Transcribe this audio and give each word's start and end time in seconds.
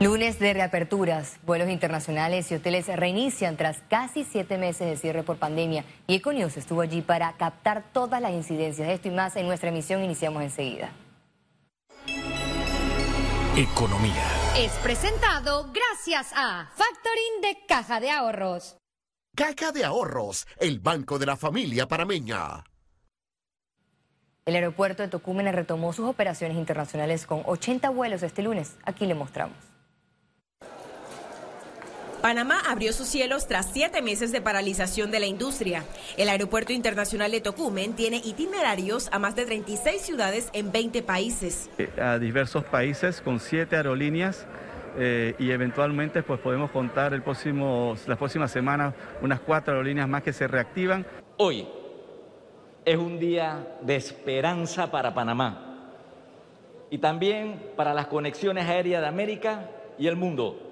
Lunes 0.00 0.38
de 0.38 0.54
reaperturas, 0.54 1.38
vuelos 1.44 1.68
internacionales 1.68 2.52
y 2.52 2.54
hoteles 2.54 2.86
reinician 2.86 3.56
tras 3.56 3.78
casi 3.90 4.22
siete 4.22 4.56
meses 4.56 4.86
de 4.86 4.96
cierre 4.96 5.24
por 5.24 5.38
pandemia 5.38 5.84
y 6.06 6.14
Econius 6.14 6.56
estuvo 6.56 6.82
allí 6.82 7.02
para 7.02 7.32
captar 7.32 7.82
todas 7.92 8.22
las 8.22 8.30
incidencias 8.30 8.86
de 8.86 8.94
esto 8.94 9.08
y 9.08 9.10
más 9.10 9.34
en 9.34 9.48
nuestra 9.48 9.70
emisión. 9.70 10.04
Iniciamos 10.04 10.44
enseguida. 10.44 10.92
Economía. 13.56 14.22
Es 14.56 14.70
presentado 14.84 15.72
gracias 15.72 16.32
a 16.32 16.70
Factoring 16.76 17.40
de 17.42 17.66
Caja 17.66 17.98
de 17.98 18.12
Ahorros. 18.12 18.76
Caja 19.34 19.72
de 19.72 19.84
Ahorros, 19.84 20.46
el 20.60 20.78
banco 20.78 21.18
de 21.18 21.26
la 21.26 21.36
familia 21.36 21.88
parameña. 21.88 22.62
El 24.46 24.54
aeropuerto 24.54 25.02
de 25.02 25.08
Tocumen 25.08 25.52
retomó 25.52 25.92
sus 25.92 26.08
operaciones 26.08 26.56
internacionales 26.56 27.26
con 27.26 27.42
80 27.44 27.90
vuelos 27.90 28.22
este 28.22 28.42
lunes. 28.42 28.76
Aquí 28.84 29.04
le 29.04 29.14
mostramos. 29.14 29.67
Panamá 32.20 32.60
abrió 32.68 32.92
sus 32.92 33.06
cielos 33.06 33.46
tras 33.46 33.70
siete 33.72 34.02
meses 34.02 34.32
de 34.32 34.40
paralización 34.40 35.12
de 35.12 35.20
la 35.20 35.26
industria. 35.26 35.84
El 36.16 36.28
Aeropuerto 36.28 36.72
Internacional 36.72 37.30
de 37.30 37.40
Tocumen 37.40 37.94
tiene 37.94 38.16
itinerarios 38.16 39.08
a 39.12 39.20
más 39.20 39.36
de 39.36 39.46
36 39.46 40.02
ciudades 40.02 40.50
en 40.52 40.72
20 40.72 41.02
países. 41.02 41.70
Eh, 41.78 41.88
a 42.00 42.18
diversos 42.18 42.64
países 42.64 43.20
con 43.20 43.38
siete 43.38 43.76
aerolíneas 43.76 44.46
eh, 44.98 45.36
y 45.38 45.52
eventualmente 45.52 46.24
pues 46.24 46.40
podemos 46.40 46.72
contar 46.72 47.14
el 47.14 47.22
próximo, 47.22 47.94
las 48.08 48.18
próximas 48.18 48.50
semanas 48.50 48.94
unas 49.22 49.38
cuatro 49.38 49.74
aerolíneas 49.74 50.08
más 50.08 50.24
que 50.24 50.32
se 50.32 50.48
reactivan. 50.48 51.06
Hoy 51.36 51.68
es 52.84 52.96
un 52.96 53.20
día 53.20 53.76
de 53.82 53.94
esperanza 53.94 54.90
para 54.90 55.14
Panamá 55.14 55.92
y 56.90 56.98
también 56.98 57.62
para 57.76 57.94
las 57.94 58.08
conexiones 58.08 58.66
aéreas 58.66 59.02
de 59.02 59.08
América 59.08 59.70
y 60.00 60.08
el 60.08 60.16
mundo 60.16 60.67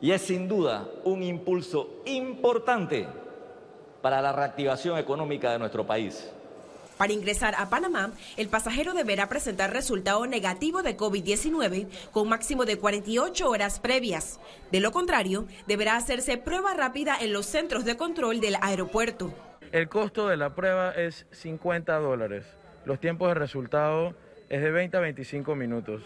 y 0.00 0.12
es 0.12 0.22
sin 0.22 0.48
duda 0.48 0.88
un 1.04 1.22
impulso 1.22 2.02
importante 2.06 3.06
para 4.02 4.22
la 4.22 4.32
reactivación 4.32 4.98
económica 4.98 5.52
de 5.52 5.58
nuestro 5.58 5.86
país. 5.86 6.30
Para 6.96 7.14
ingresar 7.14 7.54
a 7.56 7.70
Panamá, 7.70 8.12
el 8.36 8.48
pasajero 8.48 8.92
deberá 8.92 9.26
presentar 9.26 9.72
resultado 9.72 10.26
negativo 10.26 10.82
de 10.82 10.98
COVID-19 10.98 11.88
con 12.10 12.28
máximo 12.28 12.66
de 12.66 12.78
48 12.78 13.48
horas 13.48 13.80
previas. 13.80 14.38
De 14.70 14.80
lo 14.80 14.92
contrario, 14.92 15.46
deberá 15.66 15.96
hacerse 15.96 16.36
prueba 16.36 16.74
rápida 16.74 17.16
en 17.18 17.32
los 17.32 17.46
centros 17.46 17.86
de 17.86 17.96
control 17.96 18.40
del 18.40 18.56
aeropuerto. 18.60 19.32
El 19.72 19.88
costo 19.88 20.28
de 20.28 20.36
la 20.36 20.54
prueba 20.54 20.90
es 20.90 21.24
50 21.30 21.98
dólares. 22.00 22.44
Los 22.84 23.00
tiempos 23.00 23.28
de 23.28 23.34
resultado 23.34 24.14
es 24.50 24.60
de 24.60 24.70
20 24.70 24.96
a 24.98 25.00
25 25.00 25.54
minutos. 25.54 26.02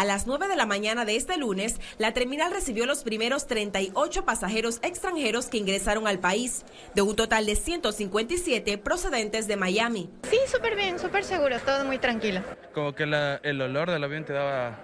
A 0.00 0.06
las 0.06 0.26
9 0.26 0.48
de 0.48 0.56
la 0.56 0.64
mañana 0.64 1.04
de 1.04 1.14
este 1.14 1.36
lunes, 1.36 1.78
la 1.98 2.14
terminal 2.14 2.50
recibió 2.50 2.86
los 2.86 3.04
primeros 3.04 3.46
38 3.46 4.24
pasajeros 4.24 4.78
extranjeros 4.82 5.48
que 5.48 5.58
ingresaron 5.58 6.06
al 6.06 6.18
país, 6.18 6.64
de 6.94 7.02
un 7.02 7.14
total 7.14 7.44
de 7.44 7.54
157 7.54 8.78
procedentes 8.78 9.46
de 9.46 9.58
Miami. 9.58 10.08
Sí, 10.30 10.38
súper 10.46 10.74
bien, 10.74 10.98
súper 10.98 11.22
seguro, 11.22 11.58
todo 11.60 11.84
muy 11.84 11.98
tranquilo. 11.98 12.40
Como 12.72 12.94
que 12.94 13.02
el 13.02 13.60
olor 13.60 13.90
del 13.90 14.02
avión 14.02 14.24
te 14.24 14.32
daba 14.32 14.80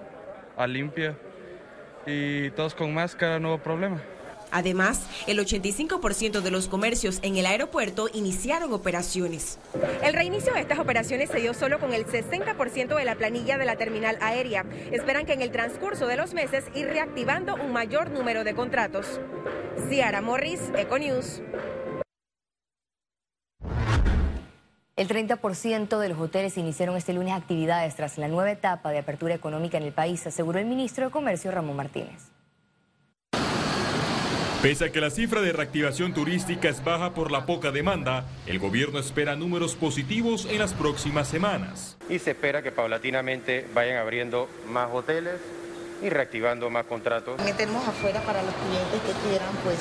a 0.54 0.66
limpio 0.66 1.18
y 2.04 2.50
todos 2.50 2.74
con 2.74 2.92
máscara, 2.92 3.40
no 3.40 3.54
hubo 3.54 3.62
problema. 3.62 4.02
Además, 4.50 5.06
el 5.26 5.38
85% 5.38 6.40
de 6.40 6.50
los 6.50 6.68
comercios 6.68 7.18
en 7.22 7.36
el 7.36 7.46
aeropuerto 7.46 8.08
iniciaron 8.12 8.72
operaciones. 8.72 9.58
El 10.02 10.14
reinicio 10.14 10.52
de 10.54 10.60
estas 10.60 10.78
operaciones 10.78 11.30
se 11.30 11.40
dio 11.40 11.54
solo 11.54 11.78
con 11.78 11.92
el 11.92 12.06
60% 12.06 12.96
de 12.96 13.04
la 13.04 13.14
planilla 13.14 13.58
de 13.58 13.64
la 13.64 13.76
terminal 13.76 14.18
aérea. 14.20 14.64
Esperan 14.92 15.26
que 15.26 15.32
en 15.32 15.42
el 15.42 15.50
transcurso 15.50 16.06
de 16.06 16.16
los 16.16 16.34
meses 16.34 16.64
ir 16.74 16.86
reactivando 16.86 17.54
un 17.54 17.72
mayor 17.72 18.10
número 18.10 18.44
de 18.44 18.54
contratos. 18.54 19.20
Ciara 19.88 20.20
Morris, 20.20 20.60
Econews. 20.76 21.42
El 24.96 25.08
30% 25.08 25.98
de 25.98 26.08
los 26.08 26.18
hoteles 26.18 26.56
iniciaron 26.56 26.96
este 26.96 27.12
lunes 27.12 27.34
actividades 27.34 27.94
tras 27.96 28.16
la 28.16 28.28
nueva 28.28 28.50
etapa 28.50 28.90
de 28.90 28.98
apertura 28.98 29.34
económica 29.34 29.76
en 29.76 29.82
el 29.82 29.92
país, 29.92 30.26
aseguró 30.26 30.58
el 30.58 30.64
ministro 30.64 31.04
de 31.04 31.10
Comercio 31.10 31.50
Ramón 31.50 31.76
Martínez. 31.76 32.35
Pese 34.62 34.86
a 34.86 34.90
que 34.90 35.00
la 35.00 35.10
cifra 35.10 35.42
de 35.42 35.52
reactivación 35.52 36.14
turística 36.14 36.68
es 36.68 36.82
baja 36.82 37.12
por 37.12 37.30
la 37.30 37.44
poca 37.44 37.70
demanda, 37.70 38.24
el 38.46 38.58
gobierno 38.58 38.98
espera 38.98 39.36
números 39.36 39.76
positivos 39.76 40.46
en 40.50 40.58
las 40.58 40.72
próximas 40.72 41.28
semanas. 41.28 41.96
Y 42.08 42.18
se 42.18 42.30
espera 42.30 42.62
que 42.62 42.72
paulatinamente 42.72 43.66
vayan 43.74 43.98
abriendo 43.98 44.48
más 44.68 44.88
hoteles 44.90 45.40
y 46.02 46.08
reactivando 46.08 46.70
más 46.70 46.86
contratos. 46.86 47.40
Metemos 47.44 47.86
afuera 47.86 48.22
para 48.22 48.42
los 48.42 48.54
clientes 48.54 49.00
que 49.02 49.28
quieran 49.28 49.54
pues 49.62 49.78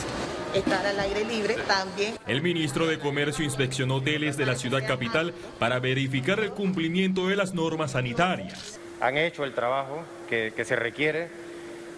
estar 0.53 0.85
al 0.85 0.99
aire 0.99 1.23
libre 1.23 1.55
también. 1.67 2.15
El 2.27 2.41
ministro 2.41 2.85
de 2.85 2.99
Comercio 2.99 3.45
inspeccionó 3.45 3.95
hoteles 3.95 4.35
de 4.35 4.45
la 4.45 4.55
ciudad 4.55 4.85
capital 4.85 5.33
para 5.57 5.79
verificar 5.79 6.41
el 6.41 6.51
cumplimiento 6.51 7.27
de 7.27 7.37
las 7.37 7.53
normas 7.53 7.91
sanitarias. 7.91 8.79
Han 8.99 9.17
hecho 9.17 9.45
el 9.45 9.53
trabajo 9.53 10.03
que, 10.29 10.53
que 10.55 10.65
se 10.65 10.75
requiere 10.75 11.29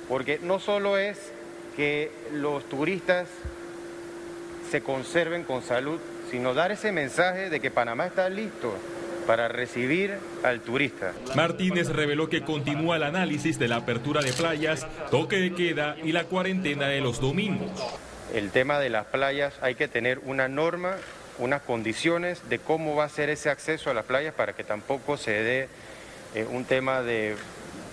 porque 0.08 0.40
no 0.42 0.60
solo 0.60 0.98
es 0.98 1.34
que 1.78 2.12
los 2.34 2.68
turistas 2.68 3.28
se 4.70 4.82
conserven 4.82 5.44
con 5.44 5.62
salud, 5.62 6.00
sino 6.32 6.54
dar 6.54 6.72
ese 6.72 6.92
mensaje 6.92 7.50
de 7.50 7.60
que 7.60 7.72
Panamá 7.72 8.08
está 8.08 8.30
listo 8.30 8.74
para 9.28 9.48
recibir 9.48 10.18
al 10.44 10.62
turista. 10.62 11.14
Martínez 11.36 11.90
reveló 11.90 12.30
que 12.30 12.42
continúa 12.42 12.96
el 12.96 13.04
análisis 13.04 13.60
de 13.60 13.68
la 13.68 13.78
apertura 13.78 14.22
de 14.22 14.34
playas, 14.34 14.88
toque 15.12 15.38
de 15.38 15.54
queda 15.54 15.96
y 16.04 16.14
la 16.14 16.24
cuarentena 16.24 16.88
de 16.88 17.00
los 17.00 17.22
domingos. 17.22 17.70
El 18.34 18.50
tema 18.50 18.80
de 18.80 18.90
las 18.90 19.06
playas 19.06 19.54
hay 19.62 19.76
que 19.76 19.88
tener 19.88 20.20
una 20.26 20.48
norma, 20.48 20.96
unas 21.38 21.62
condiciones 21.62 22.42
de 22.50 22.58
cómo 22.60 22.96
va 22.96 23.04
a 23.04 23.10
ser 23.10 23.30
ese 23.30 23.50
acceso 23.50 23.92
a 23.92 23.94
las 23.94 24.06
playas 24.06 24.34
para 24.34 24.54
que 24.54 24.64
tampoco 24.64 25.16
se 25.18 25.32
dé 25.32 25.70
eh, 26.34 26.46
un 26.50 26.66
tema 26.66 27.02
de 27.02 27.36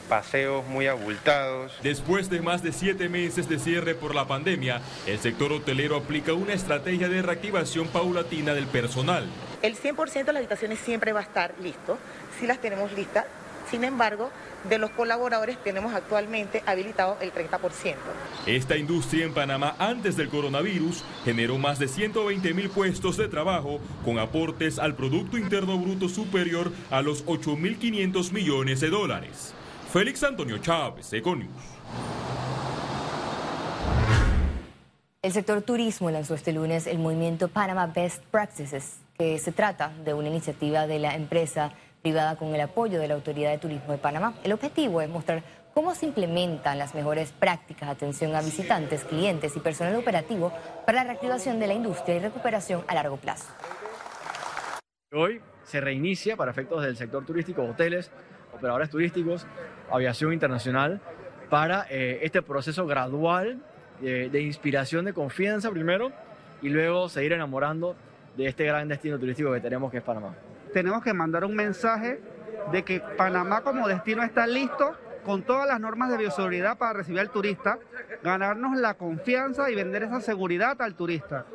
paseos 0.05 0.67
muy 0.67 0.87
abultados. 0.87 1.73
Después 1.83 2.31
de 2.31 2.41
más 2.41 2.63
de 2.63 2.73
siete 2.73 3.09
meses 3.09 3.49
de 3.49 3.59
cierre 3.59 3.95
por 3.95 4.15
la 4.15 4.27
pandemia, 4.27 4.81
el 5.07 5.19
sector 5.19 5.53
hotelero 5.53 5.97
aplica 5.97 6.33
una 6.33 6.53
estrategia 6.53 7.09
de 7.09 7.23
reactivación 7.23 7.89
paulatina 7.89 8.55
del 8.55 8.67
personal. 8.67 9.27
El 9.63 9.77
100% 9.77 10.25
de 10.25 10.33
las 10.33 10.41
habitaciones 10.41 10.79
siempre 10.79 11.13
va 11.13 11.21
a 11.21 11.25
estar 11.25 11.55
listo, 11.61 11.99
si 12.39 12.47
las 12.47 12.61
tenemos 12.61 12.93
listas. 12.93 13.25
Sin 13.71 13.83
embargo, 13.83 14.31
de 14.69 14.79
los 14.79 14.91
colaboradores 14.91 15.57
tenemos 15.63 15.95
actualmente 15.95 16.63
habilitado 16.67 17.17
el 17.21 17.33
30%. 17.33 17.95
Esta 18.47 18.77
industria 18.77 19.25
en 19.25 19.35
Panamá 19.35 19.75
antes 19.79 20.17
del 20.17 20.29
coronavirus 20.29 21.03
generó 21.25 21.59
más 21.59 21.79
de 21.79 21.89
120 21.89 22.55
mil 22.55 22.71
puestos 22.71 23.17
de 23.17 23.29
trabajo 23.29 23.81
con 24.05 24.19
aportes 24.19 24.79
al 24.79 24.95
Producto 24.95 25.39
Interno 25.39 25.79
Bruto 25.79 26.09
superior 26.09 26.73
a 26.91 27.03
los 27.03 27.25
8.500 27.27 28.33
millones 28.33 28.81
de 28.81 28.91
dólares. 28.91 29.55
Félix 29.95 30.25
Antonio 30.25 30.59
Chávez, 30.59 31.13
Econius. 31.13 31.53
El 35.23 35.33
sector 35.33 35.63
turismo 35.63 36.11
lanzó 36.11 36.35
este 36.35 36.53
lunes 36.53 36.89
el 36.89 36.99
movimiento 36.99 37.47
Panama 37.47 37.87
Best 37.87 38.21
Practices, 38.25 38.99
que 39.17 39.39
se 39.39 39.53
trata 39.53 39.93
de 40.05 40.13
una 40.13 40.27
iniciativa 40.27 40.89
de 40.89 40.99
la 40.99 41.15
empresa 41.15 41.71
privada 42.03 42.35
con 42.35 42.53
el 42.53 42.61
apoyo 42.61 42.99
de 42.99 43.07
la 43.07 43.15
Autoridad 43.15 43.53
de 43.53 43.59
Turismo 43.59 43.93
de 43.93 43.99
Panamá. 43.99 44.35
El 44.43 44.53
objetivo 44.53 45.01
es 45.01 45.09
mostrar 45.09 45.45
cómo 45.75 45.95
se 45.95 46.07
implementan 46.07 46.77
las 46.77 46.97
mejores 46.97 47.31
prácticas 47.31 47.89
de 47.89 47.93
atención 47.93 48.35
a 48.35 48.43
visitantes, 48.43 49.05
clientes 49.05 49.55
y 49.55 49.61
personal 49.61 49.95
operativo 49.95 50.53
para 50.85 51.05
la 51.05 51.05
reactivación 51.05 51.61
de 51.61 51.69
la 51.69 51.75
industria 51.75 52.17
y 52.17 52.19
recuperación 52.19 52.83
a 52.89 52.95
largo 52.97 53.17
plazo. 53.17 53.47
Hoy 55.13 55.41
se 55.63 55.81
reinicia 55.81 56.37
para 56.37 56.51
efectos 56.51 56.83
del 56.83 56.97
sector 56.97 57.25
turístico, 57.25 57.63
hoteles, 57.63 58.11
operadores 58.55 58.91
turísticos, 58.91 59.47
aviación 59.91 60.33
internacional, 60.33 61.01
para 61.51 61.87
eh, 61.91 62.21
este 62.23 62.43
proceso 62.43 62.87
gradual 62.87 63.59
eh, 64.03 64.29
de 64.31 64.41
inspiración, 64.41 65.05
de 65.05 65.13
confianza 65.13 65.71
primero, 65.71 66.13
y 66.63 66.69
luego 66.69 67.09
seguir 67.09 67.33
enamorando 67.33 67.95
de 68.37 68.47
este 68.47 68.65
gran 68.65 68.89
destino 68.89 69.19
turístico 69.19 69.53
que 69.53 69.61
tenemos 69.61 69.91
que 69.91 69.99
es 69.99 70.03
Panamá. 70.03 70.35
Tenemos 70.73 71.03
que 71.03 71.13
mandar 71.13 71.45
un 71.45 71.55
mensaje 71.55 72.21
de 72.73 72.83
que 72.83 73.01
Panamá 73.01 73.63
como 73.63 73.87
destino 73.87 74.23
está 74.23 74.47
listo 74.47 74.97
con 75.25 75.43
todas 75.43 75.67
las 75.67 75.81
normas 75.81 76.11
de 76.11 76.19
bioseguridad 76.19 76.77
para 76.77 76.95
recibir 76.95 77.21
al 77.21 77.31
turista, 77.31 77.79
ganarnos 78.23 78.77
la 78.77 78.95
confianza 78.95 79.71
y 79.71 79.75
vender 79.75 80.05
esa 80.05 80.21
seguridad 80.21 80.81
al 80.81 80.95
turista. 80.95 81.47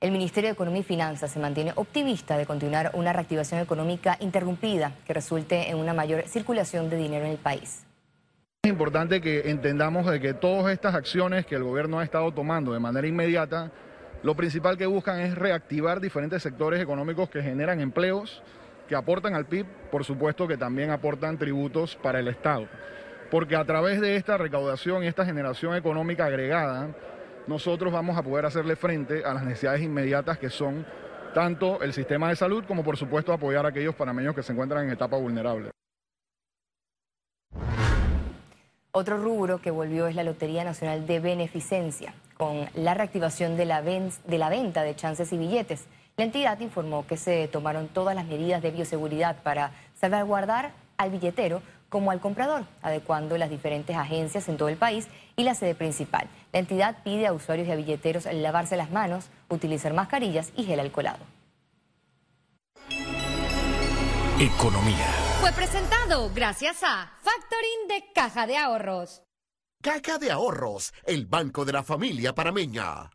El 0.00 0.12
Ministerio 0.12 0.48
de 0.48 0.54
Economía 0.54 0.80
y 0.80 0.84
Finanzas 0.84 1.30
se 1.30 1.38
mantiene 1.38 1.74
optimista 1.76 2.38
de 2.38 2.46
continuar 2.46 2.90
una 2.94 3.12
reactivación 3.12 3.60
económica 3.60 4.16
interrumpida 4.20 4.92
que 5.06 5.12
resulte 5.12 5.68
en 5.68 5.76
una 5.76 5.92
mayor 5.92 6.22
circulación 6.26 6.88
de 6.88 6.96
dinero 6.96 7.26
en 7.26 7.32
el 7.32 7.36
país. 7.36 7.84
Es 8.62 8.70
importante 8.70 9.20
que 9.20 9.50
entendamos 9.50 10.06
de 10.06 10.18
que 10.18 10.32
todas 10.32 10.72
estas 10.72 10.94
acciones 10.94 11.44
que 11.44 11.56
el 11.56 11.64
gobierno 11.64 11.98
ha 11.98 12.04
estado 12.04 12.32
tomando 12.32 12.72
de 12.72 12.78
manera 12.78 13.06
inmediata, 13.06 13.70
lo 14.22 14.34
principal 14.34 14.78
que 14.78 14.86
buscan 14.86 15.20
es 15.20 15.34
reactivar 15.34 16.00
diferentes 16.00 16.42
sectores 16.42 16.80
económicos 16.80 17.28
que 17.28 17.42
generan 17.42 17.82
empleos 17.82 18.42
que 18.88 18.96
aportan 18.96 19.34
al 19.34 19.44
PIB, 19.44 19.66
por 19.90 20.06
supuesto 20.06 20.48
que 20.48 20.56
también 20.56 20.92
aportan 20.92 21.36
tributos 21.36 21.96
para 21.96 22.20
el 22.20 22.28
Estado. 22.28 22.68
Porque 23.30 23.54
a 23.54 23.66
través 23.66 24.00
de 24.00 24.16
esta 24.16 24.38
recaudación 24.38 25.04
y 25.04 25.08
esta 25.08 25.26
generación 25.26 25.76
económica 25.76 26.24
agregada, 26.24 26.88
nosotros 27.50 27.92
vamos 27.92 28.16
a 28.16 28.22
poder 28.22 28.46
hacerle 28.46 28.76
frente 28.76 29.24
a 29.24 29.34
las 29.34 29.42
necesidades 29.42 29.82
inmediatas 29.82 30.38
que 30.38 30.48
son 30.50 30.86
tanto 31.34 31.82
el 31.82 31.92
sistema 31.92 32.28
de 32.28 32.36
salud 32.36 32.64
como 32.64 32.84
por 32.84 32.96
supuesto 32.96 33.32
apoyar 33.32 33.66
a 33.66 33.70
aquellos 33.70 33.96
panameños 33.96 34.36
que 34.36 34.44
se 34.44 34.52
encuentran 34.52 34.84
en 34.84 34.92
etapa 34.92 35.16
vulnerable. 35.16 35.72
Otro 38.92 39.18
rubro 39.18 39.60
que 39.60 39.72
volvió 39.72 40.06
es 40.06 40.14
la 40.14 40.22
Lotería 40.22 40.62
Nacional 40.62 41.08
de 41.08 41.18
Beneficencia, 41.18 42.14
con 42.36 42.68
la 42.74 42.94
reactivación 42.94 43.56
de 43.56 43.64
la, 43.64 43.80
venta 43.80 44.82
de 44.82 44.94
chances 44.94 45.32
y 45.32 45.38
billetes. 45.38 45.86
La 46.16 46.24
entidad 46.24 46.60
informó 46.60 47.04
que 47.04 47.16
se 47.16 47.48
tomaron 47.48 47.88
todas 47.88 48.14
las 48.14 48.26
medidas 48.26 48.62
de 48.62 48.70
bioseguridad 48.70 49.42
para 49.42 49.72
salvaguardar 49.94 50.70
al 50.98 51.10
billetero 51.10 51.62
como 51.90 52.10
al 52.10 52.20
comprador, 52.20 52.64
adecuando 52.80 53.36
las 53.36 53.50
diferentes 53.50 53.94
agencias 53.94 54.48
en 54.48 54.56
todo 54.56 54.70
el 54.70 54.76
país 54.76 55.08
y 55.36 55.44
la 55.44 55.54
sede 55.54 55.74
principal. 55.74 56.28
La 56.52 56.60
entidad 56.60 57.02
pide 57.04 57.26
a 57.26 57.34
usuarios 57.34 57.68
y 57.68 57.72
a 57.72 57.76
billeteros 57.76 58.24
lavarse 58.32 58.78
las 58.78 58.90
manos, 58.90 59.26
utilizar 59.50 59.92
mascarillas 59.92 60.52
y 60.56 60.64
gel 60.64 60.80
alcoholado. 60.80 61.24
Economía. 64.40 65.06
Fue 65.40 65.52
presentado 65.52 66.30
gracias 66.34 66.82
a 66.82 67.12
Factoring 67.20 67.88
de 67.88 68.04
Caja 68.14 68.46
de 68.46 68.56
Ahorros. 68.56 69.22
Caja 69.82 70.18
de 70.18 70.30
Ahorros, 70.30 70.94
el 71.04 71.26
banco 71.26 71.64
de 71.66 71.72
la 71.72 71.82
familia 71.82 72.34
parameña. 72.34 73.10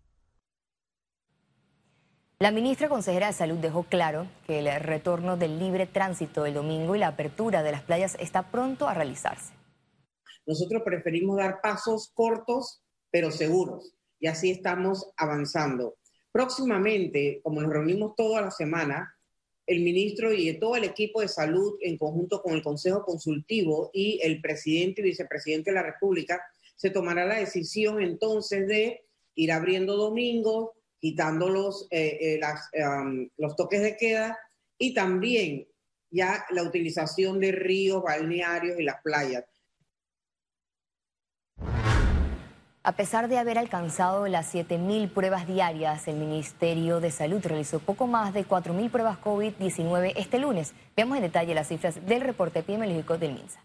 La 2.38 2.52
ministra 2.52 2.90
consejera 2.90 3.28
de 3.28 3.34
Salud 3.34 3.60
dejó 3.60 3.84
claro 3.84 4.28
que 4.46 4.60
el 4.60 4.82
retorno 4.82 5.38
del 5.38 5.58
libre 5.58 5.88
tránsito 5.88 6.46
el 6.46 6.54
domingo 6.54 6.94
y 6.94 7.00
la 7.00 7.08
apertura 7.08 7.64
de 7.64 7.72
las 7.72 7.82
playas 7.84 8.18
está 8.20 8.52
pronto 8.52 8.90
a 8.90 8.94
realizarse. 8.94 9.54
Nosotros 10.46 10.82
preferimos 10.84 11.38
dar 11.38 11.62
pasos 11.62 12.12
cortos 12.14 12.82
pero 13.10 13.32
seguros 13.32 13.96
y 14.20 14.28
así 14.28 14.52
estamos 14.52 15.12
avanzando. 15.16 15.96
Próximamente, 16.34 17.40
como 17.42 17.62
nos 17.62 17.72
reunimos 17.72 18.14
toda 18.18 18.42
la 18.42 18.52
semana, 18.52 19.16
el 19.66 19.80
ministro 19.80 20.34
y 20.34 20.60
todo 20.60 20.76
el 20.76 20.84
equipo 20.84 21.22
de 21.22 21.30
salud, 21.30 21.78
en 21.80 21.98
conjunto 21.98 22.42
con 22.42 22.54
el 22.54 22.62
Consejo 22.62 23.06
Consultivo 23.06 23.92
y 23.94 24.20
el 24.22 24.42
presidente 24.42 25.00
y 25.00 25.06
vicepresidente 25.06 25.72
de 25.72 25.76
la 25.76 25.84
República, 25.84 26.42
se 26.76 26.90
tomará 26.90 27.26
la 27.26 27.36
decisión 27.36 28.02
entonces 28.02 28.68
de 28.68 29.06
ir 29.36 29.54
abriendo 29.54 29.96
domingos, 29.96 30.72
quitando 31.06 31.50
los, 31.50 31.88
eh, 31.92 32.40
eh, 32.42 33.30
los 33.38 33.56
toques 33.56 33.80
de 33.84 33.96
queda 33.96 34.40
y 34.76 34.96
también 34.96 35.68
ya 36.10 36.44
la 36.50 36.64
utilización 36.64 37.40
de 37.40 37.52
ríos, 37.52 38.02
balnearios 38.02 38.80
y 38.80 38.84
las 38.84 39.04
playas. 39.04 39.44
A 42.82 42.96
pesar 42.96 43.28
de 43.28 43.38
haber 43.38 43.60
alcanzado 43.60 44.28
las 44.28 44.56
7.000 44.56 45.14
pruebas 45.14 45.46
diarias, 45.46 46.08
el 46.08 46.16
Ministerio 46.16 47.00
de 47.00 47.12
Salud 47.12 47.46
realizó 47.46 47.78
poco 47.80 48.08
más 48.08 48.34
de 48.34 48.44
4.000 48.44 48.90
pruebas 48.90 49.20
COVID-19 49.20 50.14
este 50.16 50.40
lunes. 50.40 50.74
Veamos 50.98 51.18
en 51.18 51.24
detalle 51.24 51.54
las 51.54 51.68
cifras 51.68 52.04
del 52.04 52.22
reporte 52.22 52.60
epidemiológico 52.60 53.20
del 53.20 53.34
MINSA. 53.34 53.64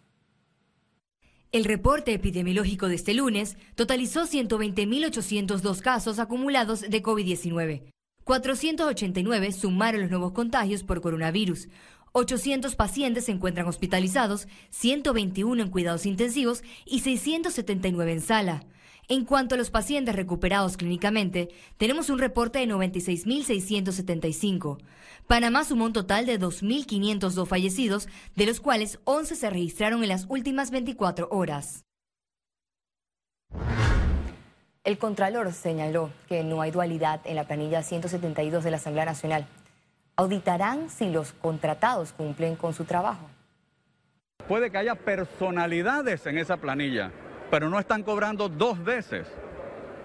El 1.52 1.64
reporte 1.64 2.12
epidemiológico 2.12 2.86
de 2.86 2.94
este 2.94 3.12
lunes 3.12 3.56
totalizó 3.74 4.24
120.802 4.24 5.80
casos 5.80 6.20
acumulados 6.20 6.82
de 6.82 7.02
COVID-19. 7.02 7.90
489 8.22 9.50
sumaron 9.50 10.02
los 10.02 10.10
nuevos 10.10 10.30
contagios 10.30 10.84
por 10.84 11.00
coronavirus. 11.00 11.68
800 12.12 12.76
pacientes 12.76 13.24
se 13.24 13.32
encuentran 13.32 13.66
hospitalizados, 13.66 14.46
121 14.70 15.60
en 15.60 15.70
cuidados 15.70 16.06
intensivos 16.06 16.62
y 16.86 17.00
679 17.00 18.12
en 18.12 18.20
sala. 18.20 18.64
En 19.10 19.24
cuanto 19.24 19.54
a 19.56 19.58
los 19.58 19.70
pacientes 19.72 20.14
recuperados 20.14 20.76
clínicamente, 20.76 21.48
tenemos 21.78 22.10
un 22.10 22.20
reporte 22.20 22.60
de 22.60 22.68
96.675. 22.68 24.78
Panamá 25.26 25.64
sumó 25.64 25.86
un 25.86 25.92
total 25.92 26.26
de 26.26 26.38
2.502 26.38 27.44
fallecidos, 27.44 28.08
de 28.36 28.46
los 28.46 28.60
cuales 28.60 29.00
11 29.02 29.34
se 29.34 29.50
registraron 29.50 30.04
en 30.04 30.10
las 30.10 30.26
últimas 30.28 30.70
24 30.70 31.26
horas. 31.32 31.84
El 34.84 34.96
Contralor 34.96 35.52
señaló 35.52 36.12
que 36.28 36.44
no 36.44 36.62
hay 36.62 36.70
dualidad 36.70 37.20
en 37.24 37.34
la 37.34 37.48
planilla 37.48 37.82
172 37.82 38.62
de 38.62 38.70
la 38.70 38.76
Asamblea 38.76 39.06
Nacional. 39.06 39.44
¿Auditarán 40.14 40.88
si 40.88 41.10
los 41.10 41.32
contratados 41.32 42.12
cumplen 42.12 42.54
con 42.54 42.74
su 42.74 42.84
trabajo? 42.84 43.28
Puede 44.46 44.70
que 44.70 44.78
haya 44.78 44.94
personalidades 44.94 46.24
en 46.26 46.38
esa 46.38 46.58
planilla 46.58 47.10
pero 47.50 47.68
no 47.68 47.78
están 47.78 48.02
cobrando 48.02 48.48
dos 48.48 48.82
veces, 48.82 49.26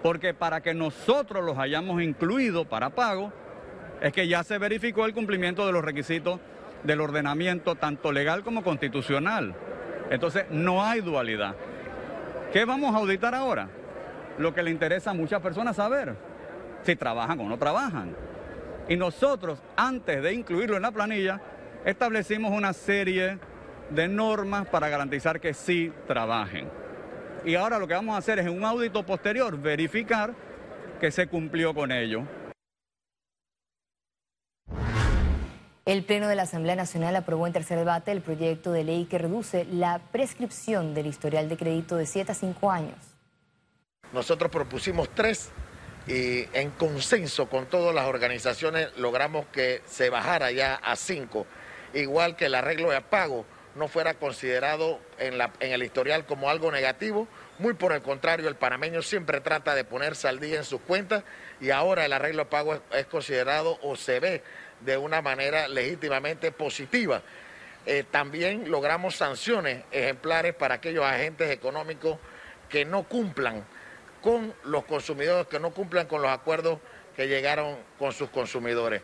porque 0.01 0.33
para 0.33 0.61
que 0.61 0.73
nosotros 0.73 1.43
los 1.43 1.57
hayamos 1.57 2.01
incluido 2.01 2.65
para 2.65 2.89
pago, 2.89 3.31
es 4.01 4.11
que 4.11 4.27
ya 4.27 4.43
se 4.43 4.57
verificó 4.57 5.05
el 5.05 5.13
cumplimiento 5.13 5.65
de 5.65 5.71
los 5.71 5.83
requisitos 5.83 6.39
del 6.83 7.01
ordenamiento, 7.01 7.75
tanto 7.75 8.11
legal 8.11 8.43
como 8.43 8.63
constitucional. 8.63 9.55
Entonces, 10.09 10.45
no 10.49 10.83
hay 10.83 11.01
dualidad. 11.01 11.55
¿Qué 12.51 12.65
vamos 12.65 12.93
a 12.93 12.97
auditar 12.97 13.33
ahora? 13.33 13.69
Lo 14.37 14.53
que 14.53 14.63
le 14.63 14.71
interesa 14.71 15.11
a 15.11 15.13
muchas 15.13 15.41
personas 15.41 15.75
saber, 15.75 16.15
si 16.83 16.95
trabajan 16.95 17.39
o 17.39 17.47
no 17.47 17.57
trabajan. 17.57 18.15
Y 18.87 18.97
nosotros, 18.97 19.59
antes 19.75 20.21
de 20.21 20.33
incluirlo 20.33 20.75
en 20.75 20.83
la 20.83 20.91
planilla, 20.91 21.41
establecimos 21.85 22.51
una 22.51 22.73
serie 22.73 23.39
de 23.89 24.07
normas 24.07 24.67
para 24.67 24.89
garantizar 24.89 25.39
que 25.39 25.53
sí 25.53 25.91
trabajen 26.07 26.84
y 27.45 27.55
ahora 27.55 27.77
lo 27.77 27.87
que 27.87 27.93
vamos 27.93 28.15
a 28.15 28.17
hacer 28.17 28.39
es 28.39 28.47
en 28.47 28.57
un 28.57 28.65
audito 28.65 29.05
posterior 29.05 29.57
verificar 29.57 30.33
que 30.99 31.11
se 31.11 31.27
cumplió 31.27 31.73
con 31.73 31.91
ello. 31.91 32.23
El 35.85 36.03
Pleno 36.03 36.27
de 36.27 36.35
la 36.35 36.43
Asamblea 36.43 36.75
Nacional 36.75 37.15
aprobó 37.15 37.45
en 37.45 37.53
tercer 37.53 37.77
debate 37.77 38.11
el 38.11 38.21
proyecto 38.21 38.71
de 38.71 38.83
ley 38.83 39.05
que 39.05 39.19
reduce 39.19 39.65
la 39.65 39.99
prescripción 40.11 40.95
del 40.95 41.05
historial 41.05 41.47
de 41.47 41.57
crédito 41.57 41.95
de 41.95 42.07
7 42.07 42.31
a 42.31 42.35
5 42.35 42.71
años. 42.71 42.97
Nosotros 44.11 44.49
propusimos 44.49 45.09
tres 45.09 45.51
y 46.07 46.45
en 46.53 46.71
consenso 46.71 47.47
con 47.49 47.67
todas 47.67 47.93
las 47.93 48.07
organizaciones 48.07 48.97
logramos 48.97 49.45
que 49.47 49.83
se 49.85 50.09
bajara 50.09 50.51
ya 50.51 50.75
a 50.75 50.95
5, 50.95 51.45
igual 51.93 52.35
que 52.35 52.45
el 52.45 52.55
arreglo 52.55 52.89
de 52.89 53.01
pago 53.01 53.45
no 53.75 53.89
fuera 53.89 54.13
considerado 54.13 54.99
en, 55.19 55.37
la, 55.37 55.51
en 55.59 55.73
el 55.73 55.83
historial 55.83 56.25
como 56.25 56.49
algo 56.49 56.71
negativo. 56.71 57.27
Muy 57.59 57.73
por 57.73 57.91
el 57.91 58.01
contrario, 58.01 58.47
el 58.47 58.55
panameño 58.55 59.01
siempre 59.01 59.41
trata 59.41 59.75
de 59.75 59.83
ponerse 59.83 60.27
al 60.27 60.39
día 60.39 60.57
en 60.57 60.63
sus 60.63 60.81
cuentas 60.81 61.23
y 61.59 61.69
ahora 61.69 62.05
el 62.05 62.13
arreglo 62.13 62.43
de 62.43 62.49
pago 62.49 62.79
es, 62.91 63.05
considerado 63.05 63.77
o 63.81 63.95
se 63.95 64.19
ve 64.19 64.43
de 64.81 64.97
una 64.97 65.21
manera 65.21 65.67
legítimamente 65.67 66.51
positiva. 66.51 67.21
Eh, 67.85 68.03
también 68.09 68.71
logramos 68.71 69.15
sanciones 69.15 69.83
ejemplares 69.91 70.55
para 70.55 70.75
aquellos 70.75 71.05
agentes 71.05 71.51
económicos 71.51 72.17
que 72.69 72.83
no 72.83 73.03
cumplan 73.03 73.65
con 74.21 74.53
los 74.63 74.85
consumidores, 74.85 75.47
que 75.47 75.59
no 75.59 75.71
cumplan 75.71 76.07
con 76.07 76.21
los 76.21 76.31
acuerdos 76.31 76.79
que 77.15 77.27
llegaron 77.27 77.77
con 77.99 78.11
sus 78.11 78.29
consumidores. 78.29 79.01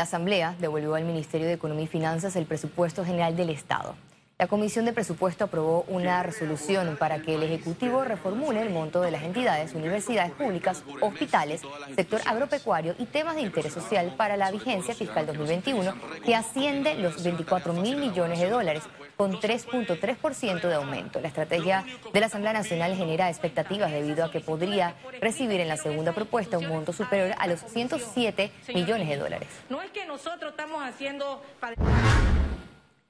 La 0.00 0.04
Asamblea 0.04 0.56
devolvió 0.58 0.94
al 0.94 1.04
Ministerio 1.04 1.46
de 1.46 1.52
Economía 1.52 1.84
y 1.84 1.86
Finanzas 1.86 2.34
el 2.34 2.46
presupuesto 2.46 3.04
general 3.04 3.36
del 3.36 3.50
Estado. 3.50 3.96
La 4.40 4.46
Comisión 4.46 4.86
de 4.86 4.94
Presupuesto 4.94 5.44
aprobó 5.44 5.84
una 5.86 6.22
resolución 6.22 6.96
para 6.98 7.20
que 7.20 7.34
el 7.34 7.42
Ejecutivo 7.42 8.04
reformule 8.04 8.62
el 8.62 8.70
monto 8.70 9.02
de 9.02 9.10
las 9.10 9.22
entidades, 9.22 9.74
universidades 9.74 10.32
públicas, 10.32 10.82
hospitales, 11.02 11.60
sector 11.94 12.22
agropecuario 12.24 12.94
y 12.98 13.04
temas 13.04 13.34
de 13.34 13.42
interés 13.42 13.74
social 13.74 14.14
para 14.16 14.38
la 14.38 14.50
vigencia 14.50 14.94
fiscal 14.94 15.26
2021, 15.26 15.92
que 16.24 16.34
asciende 16.34 16.94
los 16.94 17.22
24 17.22 17.74
mil 17.74 17.98
millones 17.98 18.40
de 18.40 18.48
dólares, 18.48 18.82
con 19.18 19.38
3.3% 19.38 20.60
de 20.62 20.74
aumento. 20.74 21.20
La 21.20 21.28
estrategia 21.28 21.84
de 22.10 22.20
la 22.20 22.24
Asamblea 22.24 22.54
Nacional 22.54 22.96
genera 22.96 23.28
expectativas 23.28 23.92
debido 23.92 24.24
a 24.24 24.30
que 24.30 24.40
podría 24.40 24.94
recibir 25.20 25.60
en 25.60 25.68
la 25.68 25.76
segunda 25.76 26.12
propuesta 26.12 26.56
un 26.56 26.66
monto 26.66 26.94
superior 26.94 27.36
a 27.38 27.46
los 27.46 27.60
107 27.60 28.50
millones 28.72 29.06
de 29.06 29.18
dólares. 29.18 29.48
No 29.68 29.82
es 29.82 29.90
que 29.90 30.06
nosotros 30.06 30.52
estamos 30.52 30.82
haciendo... 30.82 31.42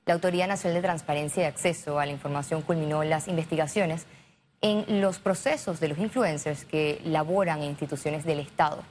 La 0.07 0.14
Autoridad 0.14 0.49
Nacional 0.49 0.76
de 0.76 0.88
Transparencia 0.88 1.42
y 1.42 1.47
Acceso 1.47 2.00
a 2.00 2.07
la 2.07 2.12
Información 2.12 2.62
culminó 2.62 3.04
las 3.04 3.28
investigaciones 3.28 4.07
en 4.62 5.00
los 5.00 5.19
procesos 5.19 5.78
de 5.80 5.88
los 5.88 5.99
influencers 5.99 6.64
que 6.64 7.00
laboran 7.04 7.62
en 7.62 7.71
instituciones 7.71 8.25
del 8.25 8.40
Estado. 8.40 8.83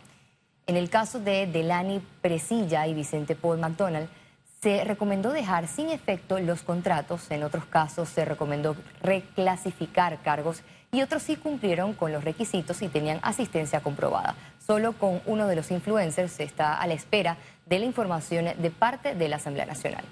En 0.67 0.77
el 0.77 0.89
caso 0.89 1.19
de 1.19 1.47
Delani 1.47 1.99
Presilla 2.21 2.87
y 2.87 2.93
Vicente 2.93 3.35
Paul 3.35 3.57
McDonald, 3.59 4.07
se 4.61 4.83
recomendó 4.83 5.31
dejar 5.31 5.67
sin 5.67 5.89
efecto 5.89 6.39
los 6.39 6.63
contratos, 6.63 7.31
en 7.31 7.43
otros 7.43 7.65
casos 7.65 8.09
se 8.09 8.25
recomendó 8.25 8.75
reclasificar 9.01 10.21
cargos 10.21 10.61
y 10.91 11.01
otros 11.01 11.23
sí 11.23 11.37
cumplieron 11.37 11.93
con 11.93 12.11
los 12.11 12.23
requisitos 12.23 12.81
y 12.81 12.87
tenían 12.87 13.19
asistencia 13.21 13.81
comprobada. 13.81 14.35
Solo 14.65 14.93
con 14.93 15.21
uno 15.25 15.47
de 15.47 15.55
los 15.55 15.71
influencers 15.71 16.39
está 16.39 16.79
a 16.79 16.87
la 16.87 16.93
espera 16.93 17.37
de 17.65 17.79
la 17.79 17.85
información 17.85 18.45
de 18.57 18.71
parte 18.71 19.15
de 19.15 19.29
la 19.29 19.37
Asamblea 19.37 19.65
Nacional. 19.65 20.03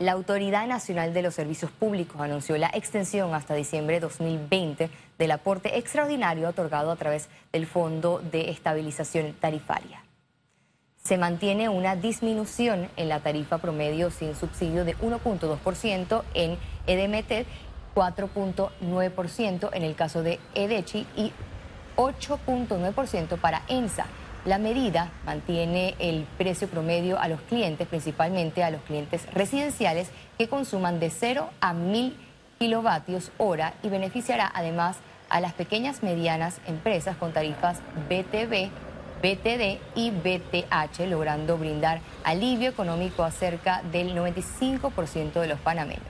La 0.00 0.12
Autoridad 0.12 0.66
Nacional 0.66 1.12
de 1.12 1.20
los 1.20 1.34
Servicios 1.34 1.70
Públicos 1.70 2.18
anunció 2.22 2.56
la 2.56 2.70
extensión 2.72 3.34
hasta 3.34 3.52
diciembre 3.52 3.96
de 3.96 4.00
2020 4.00 4.88
del 5.18 5.30
aporte 5.30 5.76
extraordinario 5.76 6.48
otorgado 6.48 6.90
a 6.90 6.96
través 6.96 7.28
del 7.52 7.66
Fondo 7.66 8.22
de 8.32 8.48
Estabilización 8.48 9.34
Tarifaria. 9.34 10.02
Se 11.04 11.18
mantiene 11.18 11.68
una 11.68 11.96
disminución 11.96 12.88
en 12.96 13.10
la 13.10 13.20
tarifa 13.20 13.58
promedio 13.58 14.10
sin 14.10 14.34
subsidio 14.34 14.86
de 14.86 14.96
1.2% 14.96 16.22
en 16.32 16.56
EDMT, 16.86 17.46
4.9% 17.94 19.68
en 19.70 19.82
el 19.82 19.94
caso 19.96 20.22
de 20.22 20.40
EDECHI 20.54 21.06
y 21.14 21.32
8.9% 21.96 23.38
para 23.38 23.64
ENSA. 23.68 24.06
La 24.46 24.56
medida 24.56 25.10
mantiene 25.26 25.94
el 25.98 26.24
precio 26.38 26.66
promedio 26.66 27.20
a 27.20 27.28
los 27.28 27.42
clientes, 27.42 27.86
principalmente 27.86 28.64
a 28.64 28.70
los 28.70 28.80
clientes 28.82 29.26
residenciales 29.34 30.08
que 30.38 30.48
consuman 30.48 30.98
de 30.98 31.10
0 31.10 31.50
a 31.60 31.74
1000 31.74 32.16
kilovatios 32.58 33.32
hora 33.36 33.74
y 33.82 33.90
beneficiará 33.90 34.50
además 34.54 34.96
a 35.28 35.40
las 35.40 35.52
pequeñas 35.52 36.02
medianas 36.02 36.58
empresas 36.66 37.18
con 37.18 37.34
tarifas 37.34 37.80
BTV, 38.08 38.70
BTD 39.22 39.78
y 39.94 40.10
BTH, 40.10 41.06
logrando 41.06 41.58
brindar 41.58 42.00
alivio 42.24 42.70
económico 42.70 43.24
a 43.24 43.30
cerca 43.30 43.82
del 43.92 44.14
95% 44.16 45.32
de 45.34 45.48
los 45.48 45.60
panameños. 45.60 46.09